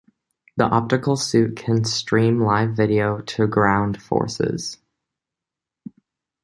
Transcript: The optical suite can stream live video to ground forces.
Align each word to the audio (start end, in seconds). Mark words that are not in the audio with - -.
The 0.57 0.63
optical 0.65 1.15
suite 1.15 1.55
can 1.57 1.85
stream 1.85 2.41
live 2.41 2.71
video 2.75 3.19
to 3.21 3.45
ground 3.45 4.01
forces. 4.01 4.79